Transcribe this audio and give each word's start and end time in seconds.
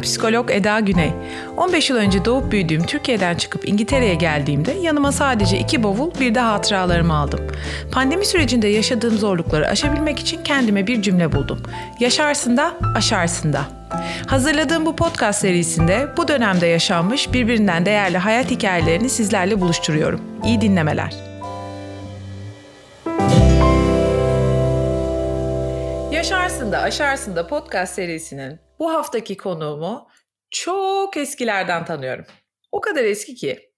Psikolog 0.00 0.50
Eda 0.50 0.80
Güney. 0.80 1.12
15 1.56 1.90
yıl 1.90 1.96
önce 1.96 2.24
doğup 2.24 2.52
büyüdüğüm 2.52 2.82
Türkiye'den 2.86 3.34
çıkıp 3.34 3.68
İngiltere'ye 3.68 4.14
geldiğimde 4.14 4.72
yanıma 4.72 5.12
sadece 5.12 5.58
iki 5.58 5.82
bavul 5.82 6.10
bir 6.20 6.34
de 6.34 6.40
hatıralarımı 6.40 7.14
aldım. 7.14 7.40
Pandemi 7.92 8.26
sürecinde 8.26 8.68
yaşadığım 8.68 9.18
zorlukları 9.18 9.68
aşabilmek 9.68 10.18
için 10.18 10.42
kendime 10.42 10.86
bir 10.86 11.02
cümle 11.02 11.32
buldum. 11.32 11.62
Yaşarsın 12.00 12.56
da 12.56 12.72
aşarsın 12.94 13.52
da. 13.52 13.80
Hazırladığım 14.26 14.86
bu 14.86 14.96
podcast 14.96 15.40
serisinde 15.40 16.08
bu 16.16 16.28
dönemde 16.28 16.66
yaşanmış 16.66 17.32
birbirinden 17.32 17.86
değerli 17.86 18.18
hayat 18.18 18.50
hikayelerini 18.50 19.10
sizlerle 19.10 19.60
buluşturuyorum. 19.60 20.20
İyi 20.44 20.60
dinlemeler. 20.60 21.14
Yaşarsın 26.12 26.72
da 26.72 26.78
Aşarsın 26.78 27.36
da 27.36 27.46
podcast 27.46 27.94
serisinin 27.94 28.69
bu 28.80 28.92
haftaki 28.92 29.36
konuğumu 29.36 30.08
çok 30.50 31.16
eskilerden 31.16 31.84
tanıyorum. 31.84 32.24
O 32.72 32.80
kadar 32.80 33.04
eski 33.04 33.34
ki 33.34 33.70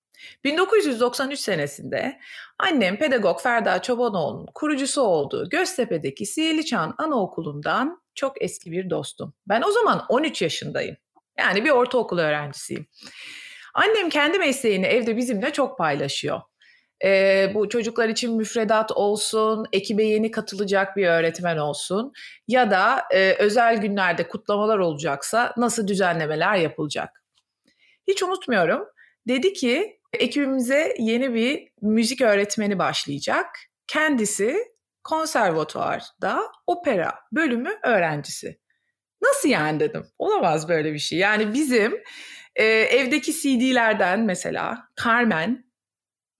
1993 0.45 1.38
senesinde 1.38 2.20
annem 2.59 2.97
pedagog 2.98 3.41
Ferda 3.41 3.83
Çobanoğlu'nun 3.83 4.47
kurucusu 4.55 5.02
olduğu 5.02 5.48
Göztepe'deki 5.48 6.27
Sihirli 6.27 6.65
Çağın 6.65 6.95
Anaokulu'ndan 6.98 8.02
çok 8.15 8.42
eski 8.42 8.73
bir 8.73 8.91
dostum. 8.91 9.34
Ben 9.48 9.62
o 9.62 9.70
zaman 9.70 10.06
13 10.09 10.42
yaşındayım. 10.42 10.97
Yani 11.39 11.64
bir 11.64 11.70
ortaokul 11.70 12.19
öğrencisiyim. 12.19 12.87
Annem 13.75 14.09
kendi 14.09 14.39
mesleğini 14.39 14.87
evde 14.87 15.16
bizimle 15.16 15.53
çok 15.53 15.78
paylaşıyor 15.78 16.41
e, 17.05 17.51
bu 17.55 17.69
çocuklar 17.69 18.09
için 18.09 18.37
müfredat 18.37 18.92
olsun, 18.92 19.66
ekibe 19.73 20.05
yeni 20.05 20.30
katılacak 20.30 20.97
bir 20.97 21.06
öğretmen 21.06 21.56
olsun 21.56 22.12
ya 22.48 22.70
da 22.70 23.05
e, 23.11 23.33
özel 23.33 23.77
günlerde 23.77 24.28
kutlamalar 24.28 24.78
olacaksa 24.78 25.55
nasıl 25.56 25.89
düzenlemeler 25.89 26.56
yapılacak. 26.56 27.22
Hiç 28.09 28.22
unutmuyorum. 28.22 28.84
Dedi 29.28 29.53
ki 29.53 30.00
ekibimize 30.12 30.94
yeni 30.98 31.34
bir 31.34 31.69
müzik 31.81 32.20
öğretmeni 32.20 32.78
başlayacak. 32.78 33.47
Kendisi 33.87 34.56
konservatuarda 35.05 36.42
opera 36.66 37.14
bölümü 37.33 37.70
öğrencisi. 37.84 38.59
Nasıl 39.22 39.48
yani 39.48 39.81
dedim. 39.81 40.06
Olamaz 40.19 40.69
böyle 40.69 40.92
bir 40.92 40.98
şey. 40.98 41.19
Yani 41.19 41.55
bizim 41.55 42.03
e, 42.56 42.64
evdeki 42.64 43.33
CD'lerden 43.33 44.20
mesela 44.20 44.89
Carmen 45.05 45.72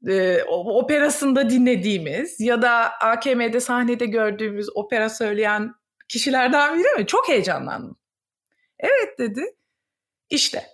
e, 0.09 0.43
operasında 0.45 1.51
dinlediğimiz 1.51 2.41
ya 2.41 2.63
da 2.63 2.93
AKM'de 3.01 3.61
sahnede 3.61 4.07
gördüğümüz 4.07 4.69
opera 4.75 5.09
söyleyen 5.09 5.75
kişilerden 6.09 6.79
biri 6.79 6.99
mi? 6.99 7.07
Çok 7.07 7.29
heyecanlandım. 7.29 7.97
Evet 8.79 9.19
dedi. 9.19 9.45
İşte 10.31 10.67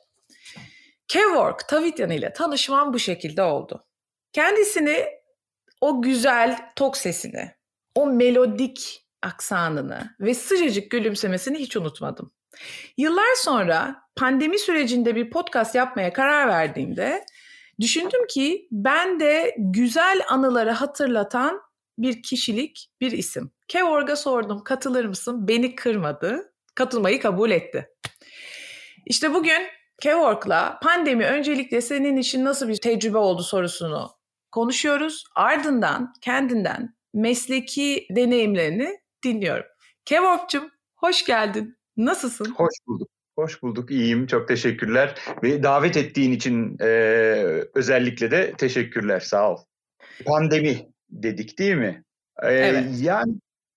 Kevork 1.09 1.69
Tavityan 1.69 2.11
ile 2.11 2.33
tanışmam 2.33 2.93
bu 2.93 2.99
şekilde 2.99 3.43
oldu. 3.43 3.87
Kendisini 4.33 5.07
o 5.81 6.03
güzel 6.03 6.59
tok 6.77 6.97
sesini, 6.97 7.51
o 7.95 8.07
melodik 8.07 9.05
aksanını 9.23 10.17
ve 10.21 10.35
sıcacık 10.35 10.91
gülümsemesini 10.91 11.59
hiç 11.59 11.77
unutmadım. 11.77 12.33
Yıllar 12.97 13.35
sonra 13.37 14.03
pandemi 14.17 14.59
sürecinde 14.59 15.15
bir 15.15 15.31
podcast 15.31 15.75
yapmaya 15.75 16.13
karar 16.13 16.49
verdiğimde 16.49 17.25
Düşündüm 17.81 18.27
ki 18.27 18.69
ben 18.71 19.21
de 19.21 19.55
güzel 19.59 20.21
anıları 20.29 20.71
hatırlatan 20.71 21.61
bir 21.99 22.23
kişilik, 22.23 22.91
bir 23.01 23.13
isim. 23.13 23.51
Kevorg'a 23.69 24.17
sordum 24.17 24.65
katılır 24.65 25.05
mısın? 25.05 25.49
Beni 25.49 25.75
kırmadı. 25.75 26.53
Katılmayı 26.75 27.21
kabul 27.21 27.51
etti. 27.51 27.89
İşte 29.07 29.35
bugün 29.35 29.63
Kevorg'la 30.03 30.79
pandemi 30.83 31.25
öncelikle 31.27 31.81
senin 31.81 32.17
için 32.17 32.45
nasıl 32.45 32.69
bir 32.69 32.77
tecrübe 32.77 33.19
oldu 33.19 33.43
sorusunu 33.43 34.11
konuşuyoruz. 34.53 35.25
Ardından 35.35 36.13
kendinden 36.21 36.95
mesleki 37.15 38.07
deneyimlerini 38.11 38.99
dinliyorum. 39.25 39.67
Kevorg'cum 40.05 40.71
hoş 40.97 41.25
geldin. 41.25 41.77
Nasılsın? 41.97 42.55
Hoş 42.55 42.75
bulduk. 42.87 43.09
Hoş 43.39 43.63
bulduk, 43.63 43.91
iyiyim. 43.91 44.27
Çok 44.27 44.49
teşekkürler. 44.49 45.15
Ve 45.43 45.63
davet 45.63 45.97
ettiğin 45.97 46.33
için 46.33 46.77
e, 46.81 46.87
özellikle 47.75 48.31
de 48.31 48.53
teşekkürler, 48.59 49.21
sağ 49.21 49.53
ol. 49.53 49.59
Pandemi 50.25 50.89
dedik 51.11 51.59
değil 51.59 51.75
mi? 51.75 52.05
E, 52.43 52.53
evet. 52.53 52.85
Yani 53.01 53.33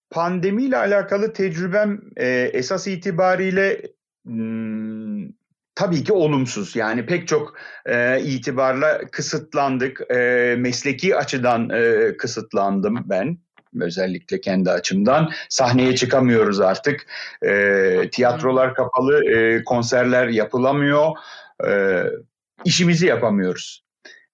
pandemiyle 0.10 0.78
alakalı 0.78 1.34
tecrübem 1.34 2.02
e, 2.18 2.28
esas 2.54 2.88
itibariyle 2.88 3.82
m, 4.26 5.28
tabii 5.76 6.04
ki 6.04 6.14
olumsuz. 6.14 6.76
Yani 6.76 7.06
pek 7.06 7.28
çok 7.28 7.58
e, 7.86 8.22
itibarla 8.22 9.02
kısıtlandık. 9.12 10.02
E, 10.12 10.56
mesleki 10.60 11.16
açıdan 11.16 11.70
e, 11.70 12.18
kısıtlandım 12.18 13.06
ben 13.06 13.38
özellikle 13.80 14.42
kendi 14.42 14.72
açımdan. 14.72 15.32
Sahneye 15.50 15.96
çıkamıyoruz 15.96 16.60
artık. 16.60 17.06
E, 17.44 18.10
tiyatrolar 18.12 18.74
kapalı, 18.76 19.26
e, 19.36 19.64
konserler 19.64 20.28
yapılamıyor. 20.28 21.12
E, 21.68 22.04
işimizi 22.66 23.06
yapamıyoruz. 23.06 23.84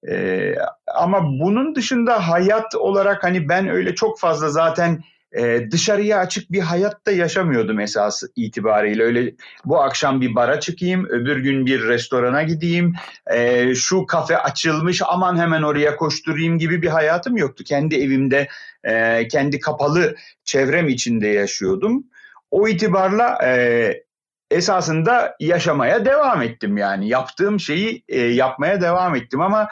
E, 0.10 0.54
ama 0.96 1.24
bunun 1.24 1.76
dışında 1.76 2.30
hayat 2.30 2.76
olarak 2.76 3.24
hani 3.24 3.50
ben 3.50 3.68
öyle 3.68 3.96
çok 3.96 4.20
fazla 4.20 4.50
zaten 4.50 5.04
e, 5.38 5.72
dışarıya 5.72 6.20
açık 6.20 6.52
bir 6.52 6.60
hayatta 6.60 7.12
yaşamıyordum 7.12 7.80
esas 7.80 8.24
itibariyle. 8.36 9.04
Öyle 9.04 9.34
bu 9.66 9.82
akşam 9.82 10.22
bir 10.22 10.36
bara 10.36 10.60
çıkayım, 10.60 11.06
öbür 11.06 11.38
gün 11.38 11.66
bir 11.66 11.88
restorana 11.88 12.44
gideyim, 12.44 12.94
e, 13.34 13.76
şu 13.76 14.06
kafe 14.06 14.38
açılmış 14.38 15.02
aman 15.06 15.38
hemen 15.38 15.62
oraya 15.62 15.96
koşturayım 15.96 16.60
gibi 16.60 16.82
bir 16.82 16.88
hayatım 16.88 17.38
yoktu. 17.38 17.64
Kendi 17.64 17.96
evimde, 17.96 18.48
e, 18.84 19.28
kendi 19.28 19.60
kapalı 19.60 20.16
çevrem 20.44 20.90
içinde 20.90 21.28
yaşıyordum. 21.28 22.04
O 22.52 22.68
itibarla 22.68 23.38
esasında 24.52 25.36
yaşamaya 25.40 26.06
devam 26.06 26.42
ettim 26.42 26.78
yani. 26.78 27.10
Yaptığım 27.10 27.60
şeyi 27.60 28.04
yapmaya 28.34 28.82
devam 28.82 29.16
ettim 29.16 29.42
ama 29.42 29.70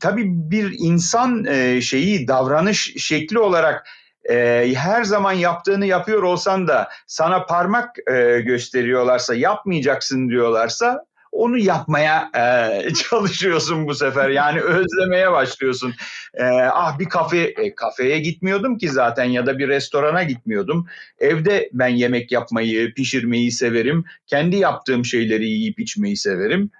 tabii 0.00 0.24
bir 0.26 0.74
insan 0.78 1.46
şeyi 1.80 2.28
davranış 2.28 2.94
şekli 2.98 3.38
olarak 3.38 3.86
e, 4.30 4.72
her 4.74 5.04
zaman 5.04 5.32
yaptığını 5.32 5.86
yapıyor 5.86 6.22
olsan 6.22 6.68
da 6.68 6.88
sana 7.06 7.46
parmak 7.46 7.96
e, 8.10 8.40
gösteriyorlarsa 8.40 9.34
yapmayacaksın 9.34 10.28
diyorlarsa 10.28 11.06
onu 11.32 11.58
yapmaya 11.58 12.30
e, 12.34 12.94
çalışıyorsun 13.10 13.86
bu 13.86 13.94
sefer. 13.94 14.30
Yani 14.30 14.60
özlemeye 14.60 15.32
başlıyorsun. 15.32 15.94
E, 16.34 16.44
ah 16.72 16.98
bir 16.98 17.08
kafe, 17.08 17.38
e, 17.38 17.74
kafeye 17.74 18.18
gitmiyordum 18.18 18.78
ki 18.78 18.88
zaten 18.88 19.24
ya 19.24 19.46
da 19.46 19.58
bir 19.58 19.68
restorana 19.68 20.22
gitmiyordum. 20.22 20.86
Evde 21.18 21.70
ben 21.72 21.88
yemek 21.88 22.32
yapmayı, 22.32 22.94
pişirmeyi 22.94 23.52
severim. 23.52 24.04
Kendi 24.26 24.56
yaptığım 24.56 25.04
şeyleri 25.04 25.48
yiyip 25.48 25.80
içmeyi 25.80 26.16
severim. 26.16 26.70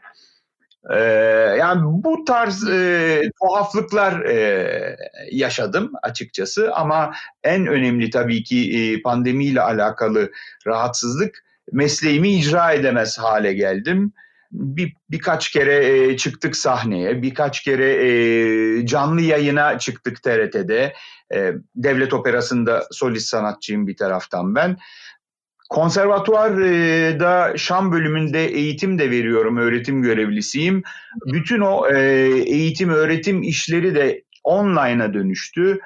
Ee, 0.90 0.98
yani 1.58 1.80
bu 1.84 2.24
tarz 2.24 2.68
e, 2.68 3.30
tuhaflıklar 3.42 4.20
e, 4.20 4.96
yaşadım 5.30 5.92
açıkçası 6.02 6.74
ama 6.74 7.14
en 7.44 7.66
önemli 7.66 8.10
tabii 8.10 8.42
ki 8.42 8.78
e, 8.78 9.02
pandemiyle 9.02 9.60
alakalı 9.60 10.30
rahatsızlık 10.66 11.44
mesleğimi 11.72 12.32
icra 12.32 12.72
edemez 12.72 13.18
hale 13.18 13.52
geldim. 13.52 14.12
Bir, 14.52 14.92
birkaç 15.10 15.50
kere 15.50 15.86
e, 15.86 16.16
çıktık 16.16 16.56
sahneye, 16.56 17.22
birkaç 17.22 17.62
kere 17.62 18.08
e, 18.08 18.86
canlı 18.86 19.20
yayına 19.20 19.78
çıktık 19.78 20.22
TRT'de. 20.22 20.94
E, 21.34 21.52
Devlet 21.74 22.14
Operası'nda 22.14 22.86
solist 22.90 23.28
sanatçıyım 23.28 23.86
bir 23.86 23.96
taraftan 23.96 24.54
ben. 24.54 24.76
Konservatuvarda 25.68 27.58
Şam 27.58 27.92
bölümünde 27.92 28.46
eğitim 28.46 28.98
de 28.98 29.10
veriyorum, 29.10 29.56
öğretim 29.56 30.02
görevlisiyim. 30.02 30.82
Bütün 31.26 31.60
o 31.60 31.88
e, 31.88 32.00
eğitim, 32.46 32.90
öğretim 32.90 33.42
işleri 33.42 33.94
de 33.94 34.22
online'a 34.44 35.14
dönüştü. 35.14 35.80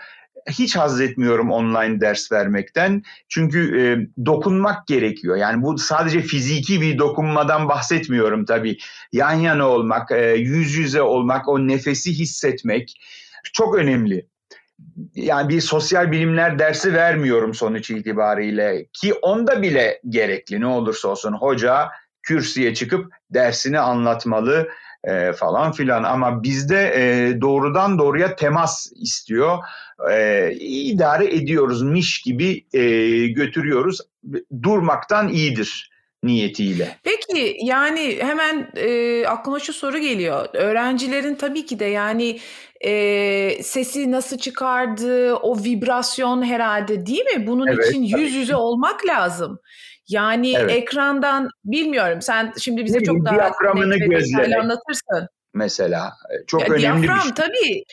Hiç 0.50 0.76
haz 0.76 1.00
etmiyorum 1.00 1.50
online 1.50 2.00
ders 2.00 2.32
vermekten. 2.32 3.02
Çünkü 3.28 3.80
e, 3.80 3.84
dokunmak 4.26 4.86
gerekiyor. 4.86 5.36
Yani 5.36 5.62
bu 5.62 5.78
sadece 5.78 6.20
fiziki 6.20 6.80
bir 6.80 6.98
dokunmadan 6.98 7.68
bahsetmiyorum 7.68 8.44
tabii. 8.44 8.78
Yan 9.12 9.34
yana 9.34 9.68
olmak, 9.68 10.10
e, 10.10 10.34
yüz 10.34 10.74
yüze 10.74 11.02
olmak, 11.02 11.48
o 11.48 11.58
nefesi 11.68 12.12
hissetmek 12.18 13.00
çok 13.52 13.74
önemli 13.74 14.26
yani 15.14 15.48
bir 15.48 15.60
sosyal 15.60 16.12
bilimler 16.12 16.58
dersi 16.58 16.94
vermiyorum 16.94 17.54
sonuç 17.54 17.90
itibariyle 17.90 18.86
ki 18.92 19.14
onda 19.14 19.62
bile 19.62 20.00
gerekli. 20.08 20.60
Ne 20.60 20.66
olursa 20.66 21.08
olsun 21.08 21.32
hoca 21.32 21.88
kürsüye 22.22 22.74
çıkıp 22.74 23.12
dersini 23.30 23.78
anlatmalı 23.78 24.68
e, 25.04 25.32
falan 25.32 25.72
filan. 25.72 26.02
Ama 26.02 26.42
bizde 26.42 26.92
e, 26.96 27.40
doğrudan 27.40 27.98
doğruya 27.98 28.36
temas 28.36 28.92
istiyor. 28.96 29.58
E, 30.12 30.50
idare 30.60 31.34
ediyoruz 31.34 31.82
miş 31.82 32.22
gibi 32.22 32.66
e, 32.72 32.82
götürüyoruz. 33.26 34.00
Durmaktan 34.62 35.28
iyidir 35.28 35.90
niyetiyle. 36.22 36.98
Peki 37.02 37.56
yani 37.62 38.18
hemen 38.20 38.70
e, 38.76 39.26
aklıma 39.26 39.60
şu 39.60 39.72
soru 39.72 39.98
geliyor. 39.98 40.48
Öğrencilerin 40.52 41.34
tabii 41.34 41.66
ki 41.66 41.78
de 41.78 41.84
yani 41.84 42.40
e, 42.80 43.62
sesi 43.62 44.12
nasıl 44.12 44.38
çıkardı, 44.38 45.34
o 45.34 45.58
vibrasyon 45.58 46.42
herhalde 46.42 47.06
değil 47.06 47.24
mi? 47.24 47.46
Bunun 47.46 47.66
evet, 47.66 47.88
için 47.88 48.02
yüz 48.02 48.34
yüze 48.34 48.56
olmak 48.56 49.06
lazım. 49.06 49.58
Yani 50.08 50.54
evet. 50.56 50.70
ekrandan 50.70 51.48
bilmiyorum 51.64 52.22
sen 52.22 52.52
şimdi 52.58 52.84
bize 52.84 52.98
ne 52.98 53.04
çok 53.04 53.24
daha 53.24 53.34
net 53.36 54.56
anlatırsın. 54.58 55.28
Mesela 55.54 56.12
çok 56.46 56.68
ya, 56.68 56.74
önemli 56.74 57.02
diyafram, 57.02 57.16
bir 57.16 57.22
şey. 57.22 57.32
tabii 57.34 57.84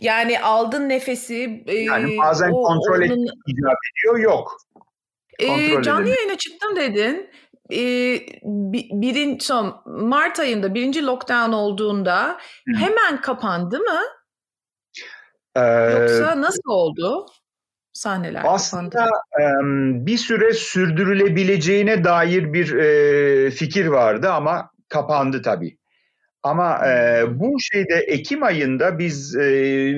yani 0.00 0.40
aldın 0.40 0.88
nefesi. 0.88 1.64
Yani 1.68 2.18
bazen 2.18 2.50
o, 2.50 2.62
kontrol 2.62 2.96
onun... 2.96 3.26
icap 3.46 3.78
ediyor 3.92 4.18
yok. 4.18 4.56
E, 5.38 5.82
canlı 5.82 6.08
yayına 6.08 6.36
çıktım 6.36 6.76
dedin. 6.76 7.30
E, 7.72 7.78
birin, 8.92 9.38
son 9.38 9.82
Mart 9.86 10.40
ayında 10.40 10.74
birinci 10.74 11.06
lockdown 11.06 11.52
olduğunda 11.52 12.38
Hı. 12.68 12.76
hemen 12.76 13.20
kapandı 13.20 13.78
mı? 13.78 14.00
Ee, 15.56 15.60
Yoksa 15.60 16.40
nasıl 16.40 16.70
oldu? 16.70 17.26
Sahneler 17.92 18.42
aslında 18.44 19.10
kapandı. 19.38 20.06
bir 20.06 20.18
süre 20.18 20.52
sürdürülebileceğine 20.52 22.04
dair 22.04 22.52
bir 22.52 22.66
fikir 23.50 23.86
vardı 23.86 24.30
ama 24.30 24.70
kapandı 24.88 25.42
tabii. 25.42 25.76
Ama 26.42 26.88
e, 26.88 27.24
bu 27.40 27.56
şeyde 27.60 27.94
Ekim 27.94 28.42
ayında 28.42 28.98
biz 28.98 29.36
e, 29.36 29.92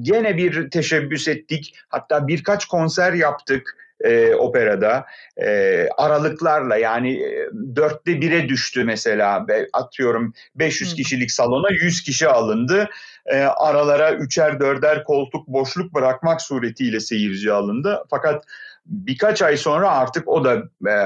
gene 0.00 0.36
bir 0.36 0.70
teşebbüs 0.70 1.28
ettik. 1.28 1.74
Hatta 1.88 2.28
birkaç 2.28 2.64
konser 2.64 3.12
yaptık 3.12 3.76
e, 4.04 4.34
operada 4.34 5.06
e, 5.36 5.88
aralıklarla 5.96 6.76
yani 6.76 7.22
e, 7.22 7.48
dörtte 7.76 8.20
bire 8.20 8.48
düştü 8.48 8.84
mesela. 8.84 9.46
Atıyorum 9.72 10.34
500 10.54 10.94
kişilik 10.94 11.30
salona 11.30 11.68
100 11.70 12.02
kişi 12.02 12.28
alındı. 12.28 12.88
E, 13.26 13.40
aralara 13.42 14.12
üçer 14.12 14.60
dörder 14.60 15.04
koltuk 15.04 15.46
boşluk 15.48 15.94
bırakmak 15.94 16.42
suretiyle 16.42 17.00
seyirci 17.00 17.52
alındı. 17.52 18.04
Fakat 18.10 18.44
birkaç 18.86 19.42
ay 19.42 19.56
sonra 19.56 19.90
artık 19.90 20.28
o 20.28 20.44
da 20.44 20.54
e, 20.90 20.96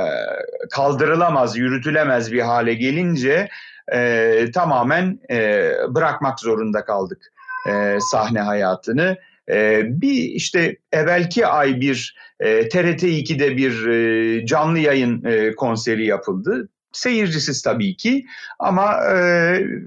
kaldırılamaz 0.71 1.57
yürütülemez 1.57 2.33
bir 2.33 2.41
hale 2.41 2.75
gelince 2.75 3.49
e, 3.93 4.51
tamamen 4.55 5.19
e, 5.31 5.71
bırakmak 5.89 6.41
zorunda 6.41 6.85
kaldık 6.85 7.33
e, 7.69 7.99
sahne 8.11 8.41
hayatını. 8.41 9.17
E, 9.51 9.83
bir 10.01 10.23
işte 10.23 10.77
evvelki 10.93 11.47
ay 11.47 11.81
bir 11.81 12.17
e, 12.41 12.69
TRT 12.69 13.03
2'de 13.03 13.57
bir 13.57 13.87
e, 13.87 14.47
canlı 14.47 14.79
yayın 14.79 15.25
e, 15.25 15.55
konseri 15.55 16.07
yapıldı. 16.07 16.69
Seyircisiz 16.93 17.63
tabii 17.63 17.97
ki 17.97 18.25
ama 18.59 18.97
e, 19.15 19.17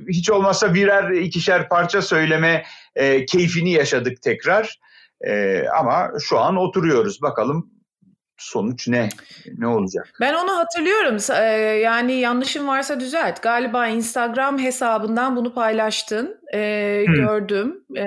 hiç 0.09 0.29
olmazsa 0.29 0.73
birer 0.73 1.11
ikişer 1.11 1.69
parça 1.69 2.01
söyleme 2.01 2.63
e, 2.95 3.25
keyfini 3.25 3.71
yaşadık 3.71 4.21
tekrar. 4.21 4.79
E, 5.27 5.63
ama 5.79 6.11
şu 6.19 6.39
an 6.39 6.55
oturuyoruz 6.55 7.21
bakalım 7.21 7.76
sonuç 8.37 8.87
ne? 8.87 9.09
Ne 9.57 9.67
olacak? 9.67 10.13
Ben 10.21 10.33
onu 10.33 10.57
hatırlıyorum. 10.57 11.17
Yani 11.81 12.13
yanlışım 12.13 12.67
varsa 12.67 12.99
düzelt. 12.99 13.41
Galiba 13.41 13.87
Instagram 13.87 14.59
hesabından 14.59 15.35
bunu 15.35 15.53
paylaştın. 15.53 16.41
Ee, 16.53 17.05
gördüm. 17.07 17.85
Ee, 17.95 18.01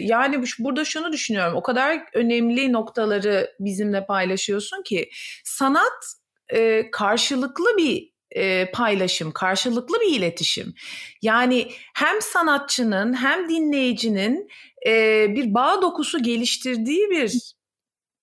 yani 0.00 0.44
burada 0.58 0.84
şunu 0.84 1.12
düşünüyorum. 1.12 1.56
O 1.56 1.62
kadar 1.62 2.02
önemli 2.14 2.72
noktaları 2.72 3.50
bizimle 3.60 4.06
paylaşıyorsun 4.06 4.82
ki 4.82 5.10
sanat 5.44 6.14
e, 6.48 6.90
karşılıklı 6.90 7.76
bir 7.76 8.12
e, 8.30 8.70
paylaşım, 8.70 9.32
karşılıklı 9.32 10.00
bir 10.00 10.18
iletişim. 10.18 10.74
Yani 11.22 11.68
hem 11.94 12.22
sanatçının 12.22 13.14
hem 13.14 13.48
dinleyicinin 13.48 14.48
e, 14.86 15.26
bir 15.34 15.54
bağ 15.54 15.82
dokusu 15.82 16.22
geliştirdiği 16.22 17.10
bir 17.10 17.54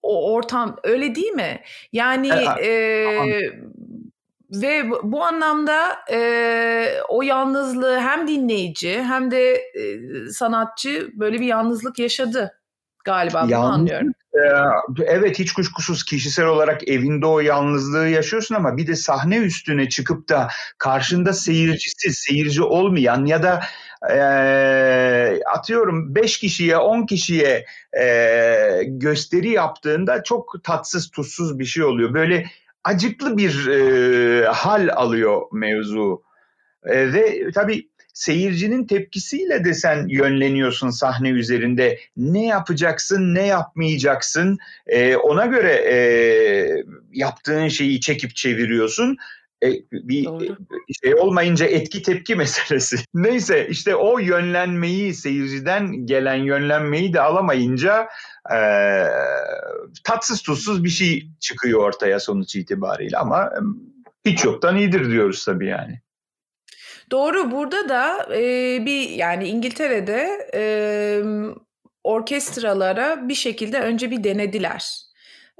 o 0.01 0.34
ortam 0.34 0.75
öyle 0.84 1.16
değil 1.16 1.31
mi? 1.31 1.62
Yani 1.94 2.30
e, 2.60 2.66
e, 2.66 3.40
ve 4.51 4.90
bu 5.04 5.24
anlamda 5.24 6.00
e, 6.12 7.01
o 7.10 7.22
yalnızlığı 7.22 8.00
hem 8.00 8.28
dinleyici 8.28 9.04
hem 9.04 9.31
de 9.31 9.54
e, 9.54 10.00
sanatçı 10.31 11.10
böyle 11.13 11.40
bir 11.40 11.46
yalnızlık 11.46 12.00
yaşadı 12.00 12.60
galiba 13.06 13.44
bunu 13.44 13.51
Yalnız, 13.51 13.69
anlıyorum. 13.69 14.12
E, 14.34 14.40
evet 15.06 15.40
hiç 15.40 15.54
kuşkusuz 15.54 16.04
kişisel 16.06 16.46
olarak 16.46 16.88
evinde 16.88 17.26
o 17.26 17.40
yalnızlığı 17.40 18.08
yaşıyorsun 18.08 18.56
ama 18.56 18.78
bir 18.78 18.88
de 18.88 18.96
sahne 18.96 19.38
üstüne 19.38 19.90
çıkıp 19.90 20.30
da 20.30 20.48
karşında 20.78 21.34
seyircisi, 21.34 22.14
seyirci 22.14 22.64
olmayan 22.64 23.26
ya 23.26 23.44
da 23.44 23.62
e, 24.10 25.40
atıyorum 25.46 26.16
5 26.16 26.40
kişiye 26.40 26.78
10 26.78 27.06
kişiye 27.06 27.66
e, 28.02 28.84
gösteri 28.88 29.50
yaptığında 29.50 30.24
çok 30.24 30.64
tatsız 30.64 31.12
tuzsuz 31.12 31.60
bir 31.60 31.66
şey 31.66 31.84
oluyor. 31.84 32.14
Böyle 32.14 32.46
acıklı 32.84 33.38
bir 33.38 33.68
e, 33.68 34.46
hal 34.46 34.90
alıyor 34.94 35.42
mevzu. 35.52 36.24
E, 36.86 37.14
ve 37.14 37.52
tabii 37.52 37.90
seyircinin 38.14 38.88
tepkisiyle 38.88 39.64
de 39.64 39.74
sen 39.74 40.08
yönleniyorsun 40.08 40.90
sahne 40.90 41.30
üzerinde. 41.30 42.00
Ne 42.18 42.46
yapacaksın, 42.46 43.36
ne 43.36 43.46
yapmayacaksın 43.46 44.58
e, 44.88 45.16
ona 45.16 45.46
göre 45.46 45.72
e, 45.72 45.98
yaptığın 47.14 47.68
şeyi 47.68 48.02
çekip 48.02 48.36
çeviriyorsun. 48.36 49.18
E, 49.64 49.68
bir 49.92 50.26
Doğru. 50.26 50.58
şey 51.04 51.16
olmayınca 51.16 51.66
etki 51.66 52.02
tepki 52.02 52.36
meselesi. 52.36 52.98
Neyse 53.14 53.68
işte 53.70 53.96
o 53.96 54.20
yönlenmeyi 54.20 55.14
seyirciden 55.14 56.06
gelen 56.06 56.36
yönlenmeyi 56.36 57.14
de 57.14 57.22
alamayınca 57.22 58.10
e, 58.56 58.60
tatsız 60.04 60.42
tuzsuz 60.42 60.84
bir 60.84 60.90
şey 60.90 61.30
çıkıyor 61.40 61.80
ortaya 61.80 62.20
sonuç 62.20 62.56
itibariyle 62.56 63.18
ama 63.18 63.52
hiç 64.26 64.44
yoktan 64.44 64.78
iyidir 64.78 65.12
diyoruz 65.12 65.46
tabii 65.46 65.68
yani. 65.68 66.02
Doğru 67.12 67.52
burada 67.52 67.90
da 67.90 68.36
e, 68.36 68.42
bir 68.86 69.10
yani 69.10 69.48
İngiltere'de 69.48 70.50
e, 70.54 70.64
orkestralara 72.04 73.30
bir 73.30 73.36
şekilde 73.36 73.80
önce 73.80 74.12
bir 74.12 74.24
denediler. 74.24 74.86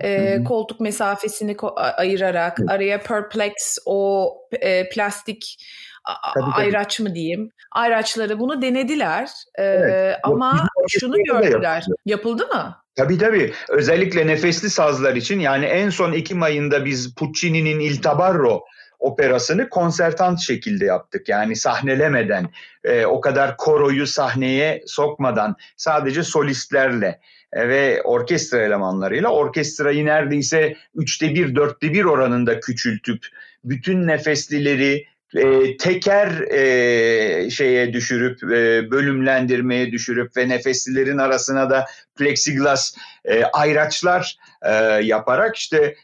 E, 0.04 0.44
koltuk 0.44 0.80
mesafesini 0.80 1.52
ko- 1.52 1.80
ayırarak 1.80 2.58
evet. 2.60 2.70
araya 2.70 3.02
perplex 3.02 3.78
o 3.86 4.34
e, 4.52 4.90
plastik 4.90 5.66
tabii, 6.06 6.46
tabii. 6.46 6.56
ayraç 6.56 7.00
mı 7.00 7.16
diyeyim 7.16 7.50
ayraçları 7.72 8.40
bunu 8.40 8.62
denediler 8.62 9.30
e, 9.56 9.64
evet. 9.64 10.18
ama 10.24 10.68
şunu 10.90 11.24
gördüler 11.24 11.86
yapıldı 12.06 12.48
mı? 12.48 12.76
Tabii 12.96 13.18
tabii. 13.18 13.54
Özellikle 13.70 14.28
nefesli 14.28 14.70
sazlar 14.70 15.16
için 15.16 15.40
yani 15.40 15.66
en 15.66 15.90
son 15.90 16.14
Ekim 16.14 16.44
ayında 16.44 16.86
biz 16.86 17.16
Puccini'nin 17.16 17.80
Il 17.80 18.02
Tabarro 18.02 18.62
operasını 19.00 19.70
konsertant 19.70 20.40
şekilde 20.40 20.86
yaptık. 20.86 21.30
Yani 21.30 21.56
sahnelemeden, 21.56 22.50
e, 22.84 23.06
o 23.06 23.22
kadar 23.22 23.58
koroyu 23.58 24.08
sahneye 24.08 24.84
sokmadan 24.86 25.56
sadece 25.78 26.24
solistlerle 26.24 27.20
e, 27.54 27.70
ve 27.70 28.02
orkestra 28.04 28.62
elemanlarıyla 28.62 29.30
orkestrayı 29.30 30.06
neredeyse 30.06 30.76
üçte 30.96 31.36
bir, 31.36 31.56
dörtte 31.56 31.94
bir 31.94 32.04
oranında 32.04 32.60
küçültüp 32.60 33.26
bütün 33.64 34.08
nefeslileri 34.08 35.06
e, 35.36 35.78
teker 35.78 36.42
e, 36.52 37.50
şeye 37.50 37.94
düşürüp 37.94 38.44
e, 38.44 38.92
bölümlendirmeye 38.92 39.92
düşürüp 39.92 40.38
ve 40.38 40.50
nefeslilerin 40.50 41.18
arasına 41.18 41.70
da 41.70 41.86
plexiglas 42.16 42.96
e, 43.26 43.44
ayraçlar 43.44 44.38
e, 44.62 44.74
yaparak 45.04 45.56
işte 45.56 45.96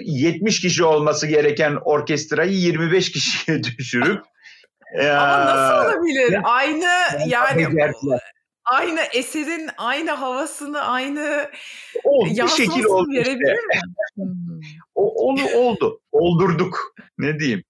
70 0.00 0.60
kişi 0.60 0.84
olması 0.84 1.26
gereken 1.26 1.78
orkestrayı 1.84 2.52
25 2.52 3.12
kişiye 3.12 3.62
düşürüp 3.78 4.24
ama 5.00 5.46
nasıl 5.46 5.90
olabilir? 5.90 6.40
Aynı 6.44 6.88
yani 7.26 7.68
aynı 8.64 9.00
eserin 9.14 9.70
aynı 9.78 10.10
havasını 10.10 10.80
aynı 10.80 11.50
o, 12.04 12.26
bir 12.26 12.48
şekil 12.48 12.84
oldu 12.84 13.12
işte. 13.12 13.34
mi? 13.34 13.56
o, 14.94 15.28
oldu, 15.28 15.42
oldu. 15.56 16.00
Oldurduk. 16.12 16.94
Ne 17.18 17.38
diyeyim. 17.38 17.62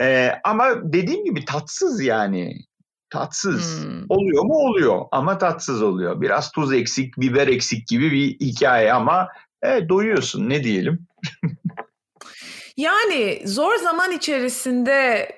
Ee, 0.00 0.32
ama 0.44 0.92
dediğim 0.92 1.24
gibi 1.24 1.44
tatsız 1.44 2.02
yani. 2.02 2.54
Tatsız. 3.10 3.84
Hmm. 3.84 4.04
Oluyor 4.08 4.44
mu? 4.44 4.54
Oluyor. 4.54 5.04
Ama 5.12 5.38
tatsız 5.38 5.82
oluyor. 5.82 6.20
Biraz 6.20 6.52
tuz 6.52 6.72
eksik, 6.72 7.16
biber 7.16 7.48
eksik 7.48 7.88
gibi 7.88 8.12
bir 8.12 8.46
hikaye 8.46 8.92
ama 8.92 9.28
e, 9.62 9.88
doyuyorsun. 9.88 10.48
Ne 10.48 10.64
diyelim? 10.64 11.06
yani 12.76 13.42
zor 13.44 13.76
zaman 13.76 14.12
içerisinde 14.12 15.28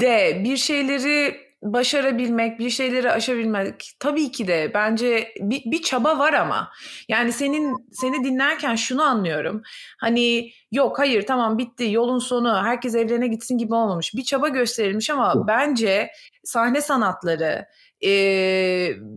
de 0.00 0.40
bir 0.44 0.56
şeyleri 0.56 1.48
başarabilmek, 1.62 2.58
bir 2.58 2.70
şeyleri 2.70 3.10
aşabilmek 3.10 3.92
tabii 4.00 4.32
ki 4.32 4.46
de 4.46 4.70
bence 4.74 5.32
bir, 5.40 5.62
bir 5.64 5.82
çaba 5.82 6.18
var 6.18 6.32
ama 6.32 6.72
yani 7.08 7.32
senin 7.32 7.86
seni 7.92 8.24
dinlerken 8.24 8.74
şunu 8.74 9.02
anlıyorum. 9.02 9.62
Hani 10.00 10.50
yok 10.72 10.98
hayır 10.98 11.26
tamam 11.26 11.58
bitti 11.58 11.90
yolun 11.90 12.18
sonu 12.18 12.62
herkes 12.62 12.94
evlerine 12.94 13.28
gitsin 13.28 13.58
gibi 13.58 13.74
olmamış. 13.74 14.14
Bir 14.14 14.24
çaba 14.24 14.48
gösterilmiş 14.48 15.10
ama 15.10 15.48
bence 15.48 16.10
sahne 16.44 16.80
sanatları 16.80 17.66
e, 18.00 18.10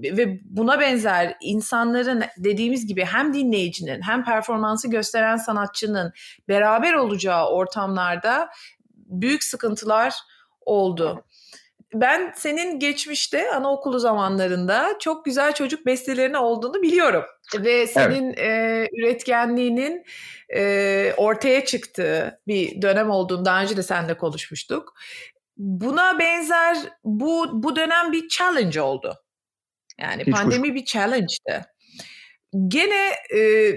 ve 0.03 0.39
buna 0.43 0.79
benzer 0.79 1.37
insanların 1.41 2.23
dediğimiz 2.37 2.87
gibi 2.87 3.05
hem 3.05 3.33
dinleyicinin 3.33 4.01
hem 4.01 4.23
performansı 4.23 4.89
gösteren 4.89 5.37
sanatçının 5.37 6.13
beraber 6.47 6.93
olacağı 6.93 7.49
ortamlarda 7.49 8.49
büyük 8.95 9.43
sıkıntılar 9.43 10.13
oldu. 10.61 11.23
Ben 11.93 12.33
senin 12.35 12.79
geçmişte 12.79 13.51
anaokulu 13.51 13.99
zamanlarında 13.99 14.95
çok 14.99 15.25
güzel 15.25 15.53
çocuk 15.53 15.85
bestelerine 15.85 16.37
olduğunu 16.37 16.81
biliyorum. 16.81 17.23
Ve 17.59 17.87
senin 17.87 18.33
evet. 18.37 18.39
e, 18.39 18.87
üretkenliğinin 18.97 20.03
e, 20.55 21.13
ortaya 21.17 21.65
çıktığı 21.65 22.39
bir 22.47 22.81
dönem 22.81 23.09
olduğunu 23.09 23.45
daha 23.45 23.61
önce 23.61 23.77
de 23.77 23.83
seninle 23.83 24.17
konuşmuştuk. 24.17 24.93
Buna 25.57 26.19
benzer 26.19 26.77
bu 27.19 27.63
bu 27.63 27.75
dönem 27.75 28.11
bir 28.11 28.27
challenge 28.27 28.81
oldu. 28.81 29.15
Yani 29.99 30.23
Hiç 30.25 30.33
pandemi 30.33 30.67
kuş. 30.69 30.75
bir 30.75 30.85
challenge'dı. 30.85 31.65
Gene 32.67 33.11
e, 33.35 33.73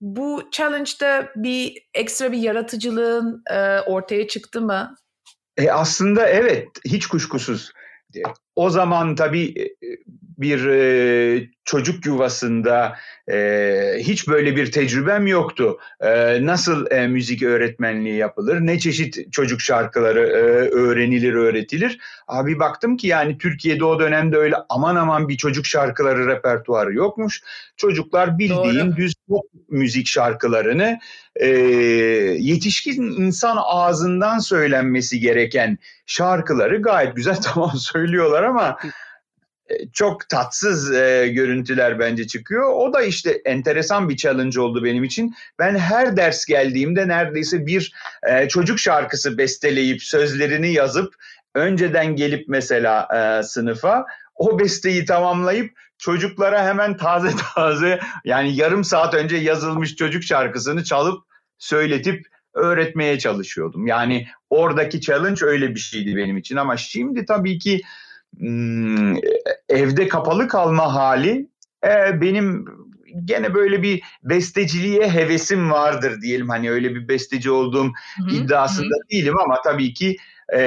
bu 0.00 0.48
challenge'da 0.52 1.32
bir 1.36 1.82
ekstra 1.94 2.32
bir 2.32 2.38
yaratıcılığın 2.38 3.42
e, 3.50 3.80
ortaya 3.80 4.28
çıktı 4.28 4.60
mı? 4.60 4.94
E 5.56 5.70
aslında 5.70 6.28
evet, 6.28 6.68
hiç 6.84 7.06
kuşkusuz. 7.06 7.72
O 8.56 8.70
zaman 8.70 9.14
tabii 9.14 9.54
e, 9.58 9.76
bir 10.38 10.66
e, 10.66 11.48
çocuk 11.64 12.06
yuvasında 12.06 12.96
e, 13.32 13.96
hiç 13.98 14.28
böyle 14.28 14.56
bir 14.56 14.72
tecrübem 14.72 15.26
yoktu. 15.26 15.78
E, 16.00 16.46
nasıl 16.46 16.90
e, 16.90 17.06
müzik 17.08 17.42
öğretmenliği 17.42 18.16
yapılır, 18.16 18.60
ne 18.60 18.78
çeşit 18.78 19.32
çocuk 19.32 19.60
şarkıları 19.60 20.20
e, 20.20 20.40
öğrenilir, 20.70 21.34
öğretilir. 21.34 21.98
Abi 22.28 22.58
baktım 22.58 22.96
ki 22.96 23.06
yani 23.06 23.38
Türkiye'de 23.38 23.84
o 23.84 24.00
dönemde 24.00 24.36
öyle 24.36 24.56
aman 24.68 24.96
aman 24.96 25.28
bir 25.28 25.36
çocuk 25.36 25.66
şarkıları 25.66 26.26
repertuarı 26.26 26.94
yokmuş. 26.94 27.42
Çocuklar 27.76 28.38
bildiğin 28.38 28.86
Doğru. 28.86 28.96
düz 28.96 29.14
pop 29.28 29.44
müzik 29.68 30.06
şarkılarını 30.06 30.98
e, 31.36 31.48
yetişkin 32.38 33.02
insan 33.02 33.56
ağzından 33.60 34.38
söylenmesi 34.38 35.20
gereken 35.20 35.78
şarkıları 36.06 36.82
gayet 36.82 37.16
güzel 37.16 37.36
tamam 37.42 37.72
söylüyorlar 37.76 38.42
ama 38.46 38.78
e, 39.70 39.74
çok 39.92 40.28
tatsız 40.28 40.92
e, 40.92 41.28
görüntüler 41.28 41.98
bence 41.98 42.26
çıkıyor. 42.26 42.72
O 42.72 42.92
da 42.92 43.02
işte 43.02 43.30
enteresan 43.44 44.08
bir 44.08 44.16
challenge 44.16 44.60
oldu 44.60 44.84
benim 44.84 45.04
için. 45.04 45.34
Ben 45.58 45.76
her 45.76 46.16
ders 46.16 46.44
geldiğimde 46.44 47.08
neredeyse 47.08 47.66
bir 47.66 47.92
e, 48.28 48.48
çocuk 48.48 48.78
şarkısı 48.78 49.38
besteleyip 49.38 50.02
sözlerini 50.02 50.72
yazıp 50.72 51.14
önceden 51.54 52.16
gelip 52.16 52.48
mesela 52.48 53.08
e, 53.14 53.42
sınıfa 53.42 54.06
o 54.34 54.58
besteyi 54.58 55.04
tamamlayıp 55.04 55.72
çocuklara 55.98 56.64
hemen 56.64 56.96
taze 56.96 57.30
taze 57.54 58.00
yani 58.24 58.56
yarım 58.56 58.84
saat 58.84 59.14
önce 59.14 59.36
yazılmış 59.36 59.96
çocuk 59.96 60.22
şarkısını 60.22 60.84
çalıp 60.84 61.24
söyletip 61.58 62.26
öğretmeye 62.54 63.18
çalışıyordum. 63.18 63.86
Yani 63.86 64.26
oradaki 64.50 65.00
challenge 65.00 65.46
öyle 65.46 65.74
bir 65.74 65.80
şeydi 65.80 66.16
benim 66.16 66.36
için 66.36 66.56
ama 66.56 66.76
şimdi 66.76 67.24
tabii 67.24 67.58
ki 67.58 67.82
evde 69.68 70.08
kapalı 70.08 70.48
kalma 70.48 70.94
hali 70.94 71.48
e, 71.84 72.20
benim 72.20 72.66
gene 73.24 73.54
böyle 73.54 73.82
bir 73.82 74.02
besteciliğe 74.22 75.10
hevesim 75.10 75.70
vardır 75.70 76.20
diyelim. 76.22 76.48
Hani 76.48 76.70
öyle 76.70 76.94
bir 76.94 77.08
besteci 77.08 77.50
olduğum 77.50 77.86
Hı-hı. 77.86 78.36
iddiasında 78.36 78.86
Hı-hı. 78.86 79.10
değilim 79.10 79.38
ama 79.38 79.62
tabii 79.62 79.94
ki 79.94 80.16
e, 80.54 80.60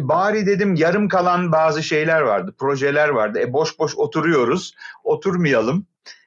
bari 0.00 0.46
dedim 0.46 0.74
yarım 0.74 1.08
kalan 1.08 1.52
bazı 1.52 1.82
şeyler 1.82 2.20
vardı, 2.20 2.54
projeler 2.58 3.08
vardı. 3.08 3.38
E, 3.38 3.52
boş 3.52 3.78
boş 3.78 3.96
oturuyoruz, 3.96 4.74
oturmayalım. 5.04 5.86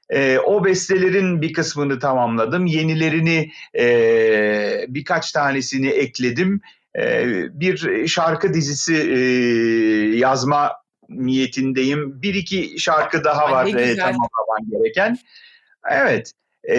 E, 0.10 0.40
o 0.40 0.66
bestelerin 0.66 1.42
bir 1.42 1.54
kısmını 1.54 2.00
tamamladım. 2.00 2.66
Yenilerini 2.66 3.52
e, 3.78 4.86
birkaç 4.88 5.32
tanesini 5.32 5.88
ekledim. 5.88 6.62
Ee, 7.00 7.44
bir 7.54 8.08
şarkı 8.08 8.54
dizisi 8.54 8.96
e, 8.96 9.20
yazma 10.18 10.72
niyetindeyim. 11.10 12.22
Bir 12.22 12.34
iki 12.34 12.80
şarkı 12.80 13.24
daha 13.24 13.52
var 13.52 13.66
e, 13.66 13.96
tamamlaman 13.96 14.70
gereken. 14.72 15.18
Evet. 15.92 16.32
E, 16.70 16.78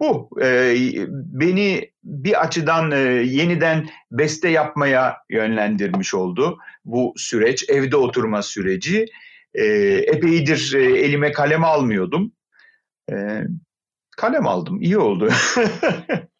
bu 0.00 0.30
e, 0.42 0.74
beni 1.12 1.90
bir 2.04 2.42
açıdan 2.42 2.90
e, 2.90 2.98
yeniden 3.24 3.88
beste 4.10 4.48
yapmaya 4.48 5.16
yönlendirmiş 5.30 6.14
oldu 6.14 6.58
bu 6.84 7.14
süreç, 7.16 7.64
evde 7.68 7.96
oturma 7.96 8.42
süreci. 8.42 9.06
E, 9.54 9.64
epeydir 10.06 10.74
e, 10.74 10.84
elime 10.84 11.32
kalem 11.32 11.64
almıyordum. 11.64 12.32
E, 13.12 13.42
kalem 14.16 14.46
aldım, 14.46 14.82
iyi 14.82 14.98
oldu. 14.98 15.28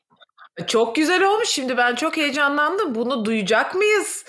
Çok 0.66 0.96
güzel 0.96 1.24
olmuş. 1.24 1.48
Şimdi 1.48 1.76
ben 1.76 1.94
çok 1.94 2.16
heyecanlandım. 2.16 2.94
Bunu 2.94 3.24
duyacak 3.24 3.74
mıyız? 3.74 4.24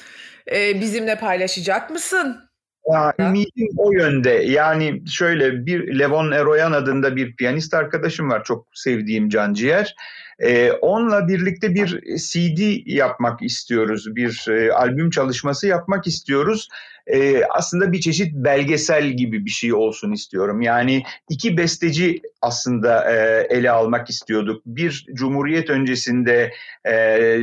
Ee, 0.52 0.82
bizimle 0.82 1.20
paylaşacak 1.20 1.90
mısın? 1.90 2.50
Ya, 2.92 3.14
ümidim 3.20 3.68
o 3.78 3.92
yönde. 3.92 4.30
Yani 4.30 5.02
şöyle 5.08 5.66
bir 5.66 6.00
Levon 6.00 6.32
Eroyan 6.32 6.72
adında 6.72 7.16
bir 7.16 7.36
piyanist 7.36 7.74
arkadaşım 7.74 8.30
var. 8.30 8.44
Çok 8.44 8.68
sevdiğim 8.74 9.30
canciğer. 9.30 9.96
Ee, 10.39 10.72
onunla 10.72 11.27
birlikte 11.27 11.75
bir 11.75 12.17
CD 12.17 12.81
yapmak 12.86 13.41
istiyoruz. 13.41 14.15
Bir 14.15 14.46
e, 14.50 14.74
albüm 14.74 15.10
çalışması 15.10 15.67
yapmak 15.67 16.08
istiyoruz. 16.08 16.69
Ee, 17.08 17.43
aslında 17.50 17.91
bir 17.91 18.00
çeşit 18.01 18.34
belgesel 18.34 19.10
gibi 19.10 19.46
bir 19.46 19.50
şey 19.50 19.74
olsun 19.74 20.12
istiyorum. 20.12 20.62
Yani 20.62 21.03
iki 21.29 21.58
besteci 21.58 22.22
aslında 22.41 23.12
e, 23.12 23.48
ele 23.50 23.72
almak 23.72 24.10
istiyorduk. 24.10 24.62
Bir 24.65 25.05
Cumhuriyet 25.13 25.69
öncesinde 25.69 26.53
e, 26.88 27.39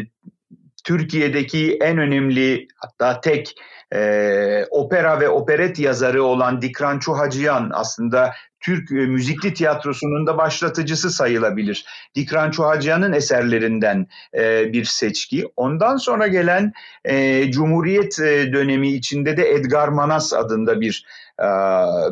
Türkiye'deki 0.87 1.79
en 1.81 1.99
önemli 1.99 2.69
hatta 2.77 3.21
tek 3.21 3.55
e, 3.95 4.65
opera 4.71 5.21
ve 5.21 5.29
operet 5.29 5.79
yazarı 5.79 6.23
olan 6.23 6.63
Dikran 6.63 6.99
Çuhacıyan 6.99 7.71
aslında 7.75 8.33
Türk 8.61 8.93
e, 8.93 8.95
müzikli 8.95 9.55
tiyatrosunun 9.55 10.27
da 10.27 10.39
başlatıcısı 10.39 11.11
sayılabilir. 11.11 11.85
Dikran 12.15 12.51
Çuhacıyan'ın 12.51 13.13
eserlerinden 13.13 14.07
e, 14.35 14.73
bir 14.73 14.85
seçki. 14.85 15.49
Ondan 15.57 15.97
sonra 15.97 16.27
gelen 16.27 16.73
e, 17.05 17.45
Cumhuriyet 17.51 18.21
e, 18.21 18.53
dönemi 18.53 18.93
içinde 18.93 19.37
de 19.37 19.51
Edgar 19.51 19.89
Manas 19.89 20.33
adında 20.33 20.81
bir 20.81 21.07
e, 21.41 21.47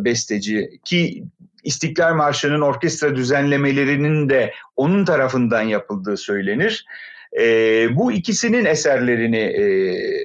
besteci 0.05 0.81
ki 0.85 1.25
İstiklal 1.65 2.15
Marşı'nın 2.15 2.61
orkestra 2.61 3.17
düzenlemelerinin 3.17 4.29
de 4.29 4.53
onun 4.77 5.05
tarafından 5.05 5.63
yapıldığı 5.63 6.17
söylenir. 6.17 6.87
E, 7.39 7.97
bu 7.97 8.13
ikisinin 8.13 8.65
eserlerini, 8.65 9.39
e, 9.39 9.65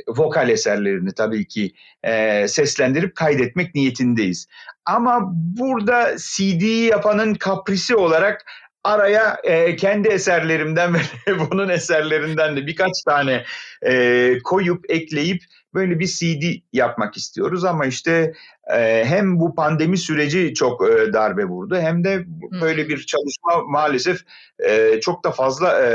vokal 0.08 0.50
eserlerini 0.50 1.14
tabii 1.14 1.48
ki 1.48 1.74
e, 2.04 2.48
seslendirip 2.48 3.16
kaydetmek 3.16 3.76
niyetindeyiz. 3.76 4.48
Ama 4.86 5.34
burada 5.34 6.16
CD 6.18 6.64
yapanın 6.90 7.34
kaprisi 7.34 7.96
olarak 7.96 8.46
araya 8.84 9.38
e, 9.44 9.76
kendi 9.76 10.08
eserlerimden 10.08 10.94
ve 11.28 11.50
bunun 11.52 11.70
eserlerinden 11.70 12.56
de 12.56 12.68
birkaç 12.68 13.04
tane 13.06 13.44
e, 13.86 14.34
koyup 14.44 14.86
ekleyip 14.90 15.44
böyle 15.74 16.00
bir 16.00 16.08
CD 16.08 16.44
yapmak 16.74 17.18
istiyoruz 17.18 17.66
ama 17.66 17.86
işte 17.86 18.34
e, 18.74 19.06
hem 19.06 19.40
bu 19.40 19.56
pandemi 19.56 19.98
süreci 19.98 20.54
çok 20.54 20.90
e, 20.90 21.14
darbe 21.14 21.46
vurdu 21.46 21.78
hem 21.78 22.04
de 22.04 22.26
böyle 22.62 22.90
bir 22.90 23.06
çalışma 23.06 23.64
maalesef 23.68 24.22
e, 24.60 25.00
çok 25.02 25.24
da 25.24 25.32
fazla 25.32 25.86
e, 25.86 25.92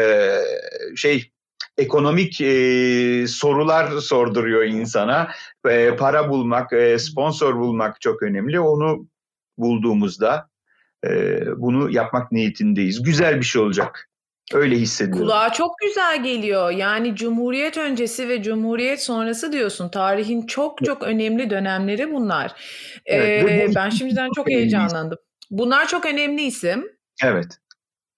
şey 0.97 1.31
ekonomik 1.79 2.41
e, 2.41 3.27
sorular 3.29 3.91
sorduruyor 3.91 4.65
insana. 4.65 5.31
E, 5.69 5.97
para 5.97 6.31
bulmak, 6.31 6.73
e, 6.73 6.99
sponsor 6.99 7.59
bulmak 7.59 8.01
çok 8.01 8.23
önemli. 8.23 8.61
Onu 8.61 9.09
bulduğumuzda 9.59 10.49
e, 11.07 11.41
bunu 11.57 11.91
yapmak 11.91 12.33
niyetindeyiz. 12.33 13.03
Güzel 13.03 13.41
bir 13.41 13.45
şey 13.45 13.63
olacak. 13.63 14.11
Öyle 14.53 14.77
hissediyorum. 14.77 15.27
Kulağa 15.27 15.53
çok 15.53 15.79
güzel 15.79 16.23
geliyor. 16.23 16.71
Yani 16.71 17.17
Cumhuriyet 17.17 17.79
öncesi 17.79 18.29
ve 18.29 18.43
Cumhuriyet 18.43 19.03
sonrası 19.03 19.53
diyorsun. 19.53 19.89
Tarihin 19.89 20.47
çok 20.47 20.85
çok 20.85 21.03
önemli 21.03 21.51
dönemleri 21.51 22.13
bunlar. 22.13 22.53
Evet, 23.07 23.51
ee, 23.51 23.75
ben 23.75 23.91
şimdiden 23.91 24.31
çok 24.37 24.49
heyecanlandım. 24.49 25.19
Bunlar 25.51 25.89
çok 25.89 26.07
önemli 26.07 26.43
isim. 26.43 26.85
Evet. 27.25 27.59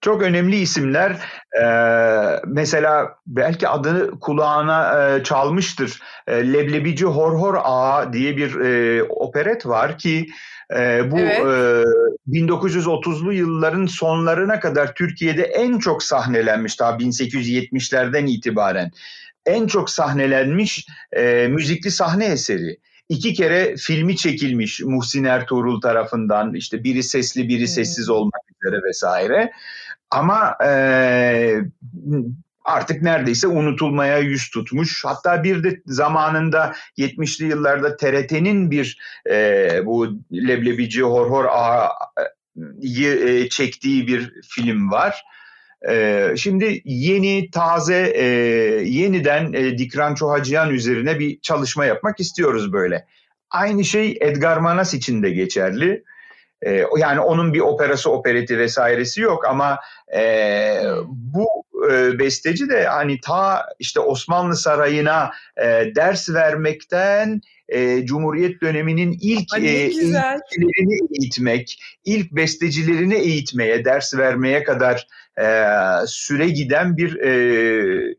Çok 0.00 0.22
önemli 0.22 0.56
isimler. 0.56 1.16
Ee, 1.62 2.40
mesela 2.46 3.14
belki 3.26 3.68
adını 3.68 4.20
kulağına 4.20 5.08
e, 5.08 5.22
çalmıştır. 5.22 6.02
E, 6.26 6.52
Leblebici 6.52 7.04
Horhor 7.04 7.54
Ağa 7.62 8.12
diye 8.12 8.36
bir 8.36 8.60
e, 8.60 9.02
operet 9.02 9.66
var 9.66 9.98
ki 9.98 10.26
e, 10.72 11.10
bu 11.10 11.18
evet. 11.18 11.38
e, 11.38 11.84
1930'lu 12.28 13.32
yılların 13.32 13.86
sonlarına 13.86 14.60
kadar 14.60 14.94
Türkiye'de 14.94 15.42
en 15.42 15.78
çok 15.78 16.02
sahnelenmiş 16.02 16.80
daha 16.80 16.96
1870'lerden 16.96 18.26
itibaren 18.26 18.90
en 19.46 19.66
çok 19.66 19.90
sahnelenmiş 19.90 20.86
e, 21.12 21.48
müzikli 21.48 21.90
sahne 21.90 22.24
eseri. 22.24 22.78
İki 23.08 23.34
kere 23.34 23.76
filmi 23.76 24.16
çekilmiş 24.16 24.80
Muhsin 24.80 25.24
Ertuğrul 25.24 25.80
tarafından 25.80 26.54
işte 26.54 26.84
biri 26.84 27.02
sesli 27.02 27.48
biri 27.48 27.68
sessiz 27.68 28.08
olmak 28.08 28.40
üzere 28.50 28.82
vesaire. 28.82 29.52
Ama 30.10 30.56
e, 30.64 30.70
artık 32.66 33.02
neredeyse 33.02 33.46
unutulmaya 33.46 34.18
yüz 34.18 34.50
tutmuş. 34.50 35.04
Hatta 35.04 35.44
bir 35.44 35.64
de 35.64 35.82
zamanında 35.86 36.74
70'li 36.98 37.46
yıllarda 37.46 37.96
TRT'nin 37.96 38.70
bir 38.70 38.98
e, 39.30 39.80
bu 39.86 40.08
Leblebici 40.32 41.02
Horhor 41.02 41.44
Ağa'yı 41.44 43.28
e, 43.28 43.48
çektiği 43.48 44.06
bir 44.06 44.32
film 44.48 44.90
var. 44.90 45.24
E, 45.88 46.26
şimdi 46.36 46.82
yeni, 46.84 47.50
taze, 47.50 48.12
e, 48.14 48.24
yeniden 48.84 49.52
e, 49.52 49.78
Dikran 49.78 50.14
Çohacıyan 50.14 50.70
üzerine 50.70 51.18
bir 51.18 51.40
çalışma 51.40 51.84
yapmak 51.84 52.20
istiyoruz 52.20 52.72
böyle. 52.72 53.06
Aynı 53.50 53.84
şey 53.84 54.18
Edgar 54.20 54.56
Manas 54.56 54.94
için 54.94 55.22
de 55.22 55.30
geçerli. 55.30 56.04
E, 56.62 56.84
yani 56.98 57.20
onun 57.20 57.54
bir 57.54 57.60
operası, 57.60 58.10
opereti 58.10 58.58
vesairesi 58.58 59.20
yok 59.20 59.44
ama 59.46 59.78
e, 60.16 60.82
bu 61.06 61.65
e, 61.92 62.18
besteci 62.18 62.68
de 62.68 62.86
hani 62.86 63.20
ta 63.20 63.66
işte 63.78 64.00
Osmanlı 64.00 64.56
Sarayı'na 64.56 65.30
e, 65.56 65.92
ders 65.96 66.30
vermekten 66.30 67.40
e, 67.68 68.06
Cumhuriyet 68.06 68.60
döneminin 68.60 69.18
ilk 69.20 69.54
Ay, 69.54 69.66
e, 69.66 69.70
eğiticilerini 69.70 70.98
eğitmek, 71.20 71.82
ilk 72.04 72.32
bestecilerini 72.32 73.14
eğitmeye, 73.14 73.84
ders 73.84 74.14
vermeye 74.14 74.64
kadar 74.64 75.06
e, 75.38 75.46
süre 76.06 76.48
giden 76.48 76.96
bir 76.96 77.20
e, 77.20 78.14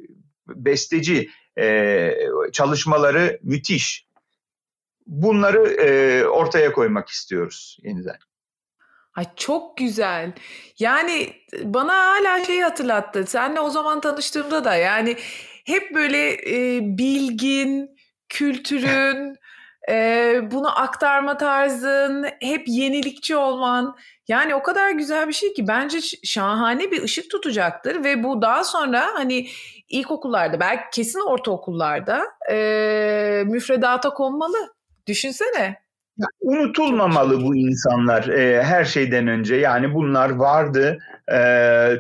besteci. 0.48 1.30
E, 1.60 2.12
çalışmaları 2.54 3.40
müthiş. 3.44 4.08
Bunları 5.08 5.68
e, 5.68 6.26
ortaya 6.26 6.72
koymak 6.72 7.10
istiyoruz 7.10 7.78
yeniden. 7.84 8.18
Ay 9.18 9.26
çok 9.36 9.78
güzel. 9.78 10.32
Yani 10.80 11.34
bana 11.64 11.94
hala 11.94 12.46
şeyi 12.46 12.64
hatırlattı. 12.64 13.26
Senle 13.28 13.60
o 13.60 13.70
zaman 13.70 14.02
tanıştığımda 14.02 14.64
da 14.64 14.76
yani 14.76 15.16
hep 15.66 15.96
böyle 15.96 16.34
e, 16.34 16.80
bilgin, 16.82 17.98
kültürün, 18.30 19.36
e, 19.90 20.40
bunu 20.52 20.80
aktarma 20.82 21.38
tarzın, 21.38 22.26
hep 22.42 22.68
yenilikçi 22.68 23.36
olman. 23.36 23.98
Yani 24.28 24.56
o 24.56 24.64
kadar 24.64 24.92
güzel 24.92 25.28
bir 25.28 25.34
şey 25.34 25.54
ki 25.54 25.68
bence 25.68 26.00
şahane 26.24 26.92
bir 26.92 27.04
ışık 27.04 27.32
tutacaktır 27.32 28.04
ve 28.04 28.24
bu 28.24 28.42
daha 28.42 28.64
sonra 28.64 29.08
hani 29.14 29.48
ilkokullarda 29.90 30.60
belki 30.60 30.84
kesin 30.94 31.20
ortaokullarda 31.20 32.24
e, 32.52 33.44
müfredata 33.46 34.10
konmalı. 34.10 34.58
Düşünsene. 35.08 35.87
Unutulmamalı 36.42 37.44
bu 37.44 37.56
insanlar 37.56 38.28
e, 38.28 38.64
her 38.64 38.86
şeyden 38.86 39.28
önce. 39.28 39.56
Yani 39.56 39.94
bunlar 39.94 40.30
vardı. 40.30 40.98
E, 41.34 41.40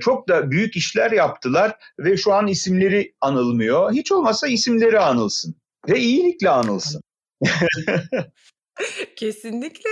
çok 0.02 0.30
da 0.30 0.52
büyük 0.52 0.76
işler 0.76 1.12
yaptılar 1.12 1.76
ve 2.00 2.18
şu 2.18 2.34
an 2.34 2.48
isimleri 2.48 3.14
anılmıyor. 3.22 3.92
Hiç 3.92 4.12
olmazsa 4.12 4.48
isimleri 4.48 5.00
anılsın 5.00 5.56
ve 5.90 6.00
iyilikle 6.00 6.50
anılsın. 6.50 7.02
Kesinlikle. 9.16 9.90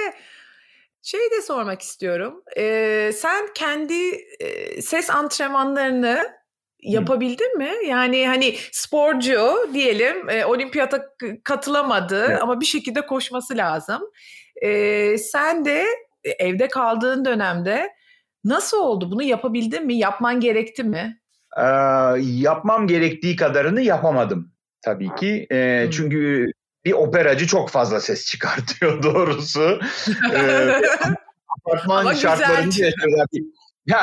Şey 1.01 1.20
de 1.20 1.41
sormak 1.41 1.82
istiyorum. 1.82 2.44
E, 2.58 3.12
sen 3.15 3.53
kendi 3.55 4.12
e, 4.39 4.82
ses 4.82 5.09
antrenmanlarını 5.09 6.45
yapabildin 6.85 7.57
mi? 7.57 7.71
Yani 7.87 8.27
hani 8.27 8.55
sporcu 8.71 9.69
diyelim 9.74 10.29
e, 10.29 10.45
olimpiyata 10.45 11.05
katılamadı 11.43 12.25
evet. 12.29 12.41
ama 12.41 12.61
bir 12.61 12.65
şekilde 12.65 13.05
koşması 13.05 13.57
lazım. 13.57 14.01
E, 14.61 15.17
sen 15.17 15.65
de 15.65 15.85
evde 16.39 16.67
kaldığın 16.67 17.25
dönemde 17.25 17.89
nasıl 18.43 18.77
oldu? 18.77 19.11
Bunu 19.11 19.24
yapabildin 19.24 19.85
mi? 19.85 19.95
Yapman 19.95 20.39
gerekti 20.39 20.83
mi? 20.83 21.19
Ee, 21.57 21.63
yapmam 22.21 22.87
gerektiği 22.87 23.35
kadarını 23.35 23.81
yapamadım 23.81 24.51
tabii 24.81 25.15
ki. 25.15 25.48
E, 25.51 25.83
hmm. 25.83 25.89
Çünkü 25.89 26.45
bir 26.85 26.91
operacı 26.93 27.48
çok 27.48 27.69
fazla 27.69 28.00
ses 28.00 28.25
çıkartıyor 28.25 29.03
doğrusu. 29.03 29.79
ee, 30.33 30.81
apartman 31.67 32.13
şartlarını 32.13 32.65
yaşıyorlar. 32.65 33.27
Ya 33.85 34.01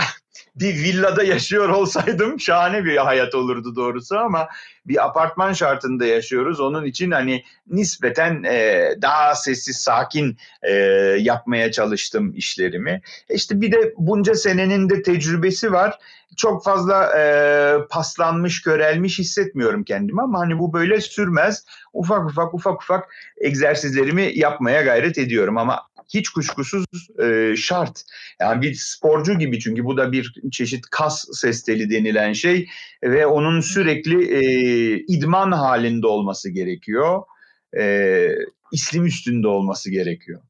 bir 0.56 0.74
villada 0.74 1.22
yaşıyor 1.22 1.68
olsaydım 1.68 2.40
şahane 2.40 2.84
bir 2.84 2.96
hayat 2.96 3.34
olurdu 3.34 3.76
doğrusu 3.76 4.18
ama 4.18 4.48
bir 4.86 5.04
apartman 5.04 5.52
şartında 5.52 6.06
yaşıyoruz. 6.06 6.60
Onun 6.60 6.84
için 6.84 7.10
hani 7.10 7.44
nispeten 7.66 8.42
e, 8.44 8.88
daha 9.02 9.34
sessiz, 9.34 9.76
sakin 9.76 10.36
e, 10.62 10.72
yapmaya 11.20 11.72
çalıştım 11.72 12.32
işlerimi. 12.34 13.00
İşte 13.30 13.60
bir 13.60 13.72
de 13.72 13.94
bunca 13.96 14.34
senenin 14.34 14.90
de 14.90 15.02
tecrübesi 15.02 15.72
var. 15.72 15.98
Çok 16.36 16.64
fazla 16.64 17.18
e, 17.18 17.24
paslanmış, 17.90 18.62
körelmiş 18.62 19.18
hissetmiyorum 19.18 19.84
kendimi 19.84 20.22
ama 20.22 20.38
hani 20.38 20.58
bu 20.58 20.72
böyle 20.72 21.00
sürmez. 21.00 21.64
Ufak 21.92 22.30
ufak 22.30 22.54
ufak 22.54 22.82
ufak 22.82 23.14
egzersizlerimi 23.40 24.32
yapmaya 24.34 24.82
gayret 24.82 25.18
ediyorum 25.18 25.58
ama 25.58 25.80
hiç 26.14 26.28
kuşkusuz 26.28 26.84
e, 27.22 27.56
şart. 27.56 28.04
Yani 28.40 28.62
bir 28.62 28.74
sporcu 28.74 29.38
gibi 29.38 29.60
çünkü 29.60 29.84
bu 29.84 29.96
da 29.96 30.12
bir 30.12 30.34
çeşit 30.52 30.86
kas 30.90 31.24
ses 31.32 31.66
denilen 31.66 32.32
şey 32.32 32.68
ve 33.02 33.26
onun 33.26 33.60
sürekli 33.60 34.34
e, 34.34 34.42
idman 35.08 35.52
halinde 35.52 36.06
olması 36.06 36.50
gerekiyor. 36.50 37.22
E, 37.78 38.28
islim 38.72 39.06
üstünde 39.06 39.48
olması 39.48 39.90
gerekiyor. 39.90 40.42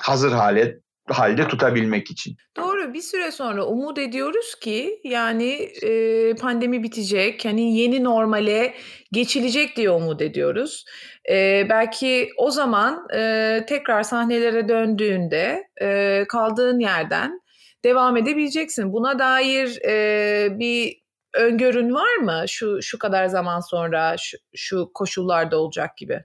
Hazır 0.00 0.32
hale 0.32 0.80
halde 1.08 1.48
tutabilmek 1.48 2.10
için. 2.10 2.36
Doğru 2.56 2.69
bir 2.94 3.00
süre 3.00 3.30
sonra 3.30 3.66
umut 3.66 3.98
ediyoruz 3.98 4.54
ki 4.54 5.00
yani 5.04 5.52
e, 5.82 6.34
pandemi 6.34 6.82
bitecek 6.82 7.44
hani 7.44 7.76
yeni 7.78 8.04
normale 8.04 8.74
geçilecek 9.12 9.76
diye 9.76 9.90
umut 9.90 10.22
ediyoruz. 10.22 10.84
E, 11.30 11.66
belki 11.70 12.28
o 12.38 12.50
zaman 12.50 13.06
e, 13.14 13.64
tekrar 13.68 14.02
sahnelere 14.02 14.68
döndüğünde 14.68 15.64
e, 15.82 16.24
kaldığın 16.28 16.78
yerden 16.78 17.40
devam 17.84 18.16
edebileceksin. 18.16 18.92
Buna 18.92 19.18
dair 19.18 19.78
e, 19.86 20.58
bir 20.58 21.00
öngörün 21.34 21.94
var 21.94 22.16
mı? 22.16 22.44
Şu 22.48 22.82
şu 22.82 22.98
kadar 22.98 23.26
zaman 23.26 23.60
sonra 23.60 24.16
şu, 24.18 24.36
şu 24.54 24.90
koşullarda 24.94 25.58
olacak 25.58 25.96
gibi. 25.96 26.24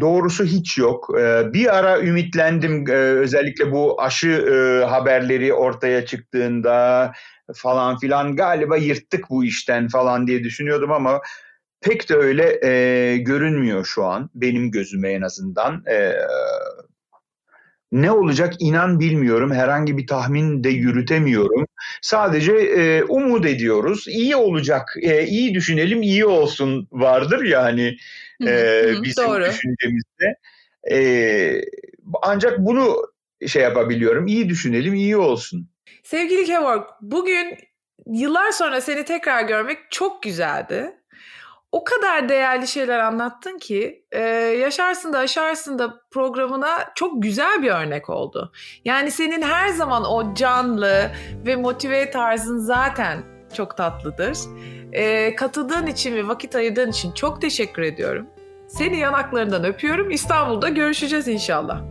Doğrusu 0.00 0.44
hiç 0.44 0.78
yok. 0.78 1.08
Bir 1.52 1.76
ara 1.78 2.00
ümitlendim 2.00 2.86
özellikle 2.90 3.72
bu 3.72 4.02
aşı 4.02 4.46
haberleri 4.88 5.52
ortaya 5.54 6.06
çıktığında 6.06 7.12
falan 7.54 7.98
filan 7.98 8.36
galiba 8.36 8.76
yırttık 8.76 9.30
bu 9.30 9.44
işten 9.44 9.88
falan 9.88 10.26
diye 10.26 10.44
düşünüyordum 10.44 10.92
ama 10.92 11.20
pek 11.80 12.08
de 12.08 12.14
öyle 12.14 12.44
görünmüyor 13.18 13.84
şu 13.84 14.04
an 14.04 14.30
benim 14.34 14.70
gözüme 14.70 15.10
en 15.12 15.22
azından. 15.22 15.84
Ne 17.92 18.10
olacak 18.10 18.54
inan 18.58 19.00
bilmiyorum. 19.00 19.52
Herhangi 19.52 19.98
bir 19.98 20.06
tahmin 20.06 20.64
de 20.64 20.68
yürütemiyorum. 20.68 21.66
Sadece 22.02 22.52
e, 22.52 23.02
umut 23.04 23.46
ediyoruz. 23.46 24.08
İyi 24.08 24.36
olacak. 24.36 24.94
E, 25.02 25.26
iyi 25.26 25.54
düşünelim, 25.54 26.02
iyi 26.02 26.26
olsun 26.26 26.88
vardır 26.92 27.44
yani 27.44 27.96
e, 28.46 28.84
bizim 29.02 29.24
Doğru. 29.24 29.44
düşüncemizde. 29.44 30.34
E, 30.90 31.00
ancak 32.22 32.58
bunu 32.58 32.96
şey 33.46 33.62
yapabiliyorum. 33.62 34.26
İyi 34.26 34.48
düşünelim, 34.48 34.94
iyi 34.94 35.16
olsun. 35.16 35.68
Sevgili 36.02 36.44
Kevork, 36.44 36.86
bugün 37.00 37.58
yıllar 38.06 38.52
sonra 38.52 38.80
seni 38.80 39.04
tekrar 39.04 39.42
görmek 39.42 39.78
çok 39.90 40.22
güzeldi 40.22 40.97
o 41.72 41.84
kadar 41.84 42.28
değerli 42.28 42.66
şeyler 42.66 42.98
anlattın 42.98 43.58
ki 43.58 44.04
e, 44.12 44.20
Yaşarsın 44.62 45.12
da 45.12 45.18
Aşarsın 45.18 45.78
da 45.78 46.00
programına 46.10 46.78
çok 46.94 47.22
güzel 47.22 47.62
bir 47.62 47.70
örnek 47.70 48.10
oldu. 48.10 48.52
Yani 48.84 49.10
senin 49.10 49.42
her 49.42 49.68
zaman 49.68 50.04
o 50.04 50.34
canlı 50.34 51.10
ve 51.46 51.56
motive 51.56 52.10
tarzın 52.10 52.58
zaten 52.58 53.22
çok 53.56 53.76
tatlıdır. 53.76 54.38
E, 54.92 55.34
katıldığın 55.34 55.86
için 55.86 56.14
ve 56.16 56.28
vakit 56.28 56.54
ayırdığın 56.54 56.90
için 56.90 57.12
çok 57.12 57.40
teşekkür 57.42 57.82
ediyorum. 57.82 58.26
Seni 58.68 58.98
yanaklarından 58.98 59.64
öpüyorum. 59.64 60.10
İstanbul'da 60.10 60.68
görüşeceğiz 60.68 61.28
inşallah. 61.28 61.82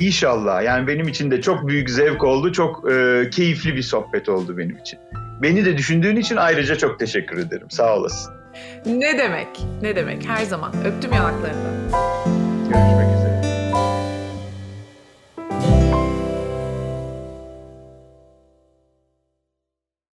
İnşallah. 0.00 0.62
Yani 0.62 0.86
benim 0.86 1.08
için 1.08 1.30
de 1.30 1.40
çok 1.40 1.68
büyük 1.68 1.90
zevk 1.90 2.24
oldu. 2.24 2.52
Çok 2.52 2.90
e, 2.90 3.30
keyifli 3.30 3.76
bir 3.76 3.82
sohbet 3.82 4.28
oldu 4.28 4.58
benim 4.58 4.76
için. 4.76 4.98
Beni 5.42 5.64
de 5.64 5.78
düşündüğün 5.78 6.16
için 6.16 6.36
ayrıca 6.36 6.76
çok 6.76 6.98
teşekkür 6.98 7.38
ederim. 7.38 7.70
Sağ 7.70 7.96
olasın. 7.96 8.35
Ne 8.86 9.18
demek? 9.18 9.48
Ne 9.82 9.96
demek? 9.96 10.28
Her 10.28 10.44
zaman. 10.44 10.72
Öptüm 10.84 11.12
yanaklarından. 11.12 12.15